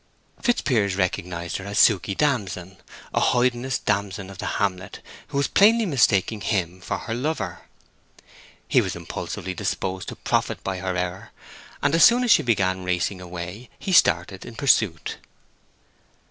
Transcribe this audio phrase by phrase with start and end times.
[0.41, 2.77] Fitzpiers recognized her as Suke Damson,
[3.13, 7.65] a hoydenish damsel of the hamlet, who was plainly mistaking him for her lover.
[8.67, 11.29] He was impulsively disposed to profit by her error,
[11.83, 15.17] and as soon as she began racing away he started in pursuit.